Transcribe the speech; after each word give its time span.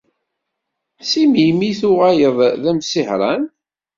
Si 1.09 1.23
melmi 1.31 1.65
i 1.69 1.73
tuɣaleḍ 1.79 2.37
d 2.61 2.63
amsihran? 2.71 3.43